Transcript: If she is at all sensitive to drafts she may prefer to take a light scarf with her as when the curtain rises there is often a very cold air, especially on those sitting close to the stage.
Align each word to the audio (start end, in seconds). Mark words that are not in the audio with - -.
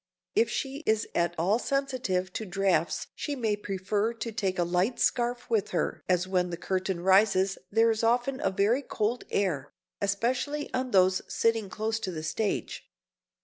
If 0.33 0.49
she 0.49 0.77
is 0.87 1.05
at 1.13 1.35
all 1.37 1.59
sensitive 1.59 2.33
to 2.33 2.43
drafts 2.43 3.05
she 3.13 3.35
may 3.35 3.55
prefer 3.55 4.13
to 4.15 4.31
take 4.31 4.57
a 4.57 4.63
light 4.63 4.99
scarf 4.99 5.47
with 5.47 5.69
her 5.69 6.01
as 6.09 6.27
when 6.27 6.49
the 6.49 6.57
curtain 6.57 7.01
rises 7.01 7.59
there 7.71 7.91
is 7.91 8.01
often 8.03 8.41
a 8.41 8.49
very 8.49 8.81
cold 8.81 9.25
air, 9.29 9.71
especially 10.01 10.73
on 10.73 10.89
those 10.89 11.21
sitting 11.31 11.69
close 11.69 11.99
to 11.99 12.11
the 12.11 12.23
stage. 12.23 12.89